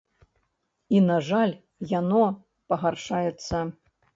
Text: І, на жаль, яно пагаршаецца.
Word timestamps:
І, 0.95 1.01
на 1.09 1.17
жаль, 1.27 1.53
яно 1.99 2.25
пагаршаецца. 2.73 3.57